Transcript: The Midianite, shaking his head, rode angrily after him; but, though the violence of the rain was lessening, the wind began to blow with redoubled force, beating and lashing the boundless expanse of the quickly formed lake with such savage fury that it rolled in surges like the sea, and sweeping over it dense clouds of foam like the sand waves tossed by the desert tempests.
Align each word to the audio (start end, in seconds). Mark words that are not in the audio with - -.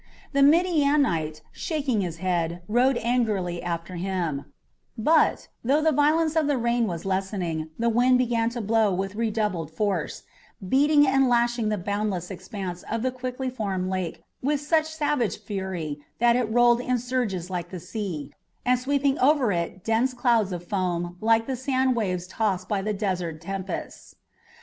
The 0.33 0.41
Midianite, 0.41 1.43
shaking 1.51 2.01
his 2.01 2.17
head, 2.17 2.63
rode 2.67 2.97
angrily 3.03 3.61
after 3.61 3.97
him; 3.97 4.45
but, 4.97 5.47
though 5.63 5.79
the 5.83 5.91
violence 5.91 6.35
of 6.35 6.47
the 6.47 6.57
rain 6.57 6.87
was 6.87 7.05
lessening, 7.05 7.69
the 7.77 7.87
wind 7.87 8.17
began 8.17 8.49
to 8.49 8.61
blow 8.61 8.91
with 8.91 9.13
redoubled 9.13 9.69
force, 9.69 10.23
beating 10.67 11.05
and 11.05 11.29
lashing 11.29 11.69
the 11.69 11.77
boundless 11.77 12.31
expanse 12.31 12.81
of 12.89 13.03
the 13.03 13.11
quickly 13.11 13.47
formed 13.51 13.91
lake 13.91 14.23
with 14.41 14.59
such 14.59 14.85
savage 14.87 15.37
fury 15.37 15.99
that 16.17 16.35
it 16.35 16.49
rolled 16.51 16.81
in 16.81 16.97
surges 16.97 17.51
like 17.51 17.69
the 17.69 17.79
sea, 17.79 18.33
and 18.65 18.79
sweeping 18.79 19.19
over 19.19 19.51
it 19.51 19.83
dense 19.83 20.15
clouds 20.15 20.51
of 20.51 20.65
foam 20.67 21.15
like 21.21 21.45
the 21.45 21.55
sand 21.55 21.95
waves 21.95 22.25
tossed 22.25 22.67
by 22.67 22.81
the 22.81 22.91
desert 22.91 23.39
tempests. 23.39 24.15